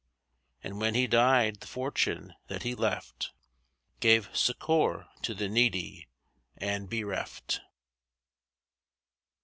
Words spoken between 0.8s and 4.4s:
when he died the fortune that he left Gave